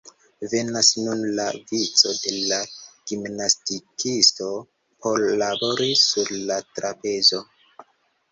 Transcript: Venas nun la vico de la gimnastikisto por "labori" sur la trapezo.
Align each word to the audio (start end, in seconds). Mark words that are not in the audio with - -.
Venas 0.51 0.87
nun 0.99 1.19
la 1.39 1.43
vico 1.71 2.13
de 2.21 2.31
la 2.53 2.57
gimnastikisto 3.11 4.49
por 5.05 5.25
"labori" 5.43 5.91
sur 6.05 6.31
la 6.51 6.57
trapezo. 6.79 7.43